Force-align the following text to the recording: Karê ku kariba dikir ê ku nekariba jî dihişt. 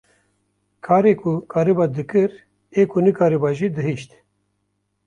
Karê 0.85 1.13
ku 1.21 1.31
kariba 1.51 1.85
dikir 1.95 2.31
ê 2.79 2.81
ku 2.89 2.97
nekariba 3.05 3.49
jî 3.57 3.67
dihişt. 3.75 4.11